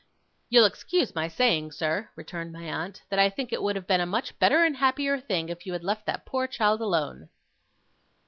'You'll 0.49 0.65
excuse 0.65 1.13
my 1.13 1.27
saying, 1.27 1.73
sir,' 1.73 2.09
returned 2.15 2.51
my 2.51 2.63
aunt, 2.63 3.03
'that 3.09 3.19
I 3.19 3.29
think 3.29 3.53
it 3.53 3.61
would 3.61 3.75
have 3.75 3.85
been 3.85 4.01
a 4.01 4.07
much 4.07 4.39
better 4.39 4.63
and 4.63 4.77
happier 4.77 5.19
thing 5.19 5.49
if 5.49 5.67
you 5.67 5.73
had 5.73 5.83
left 5.83 6.07
that 6.07 6.25
poor 6.25 6.47
child 6.47 6.81
alone. 6.81 7.29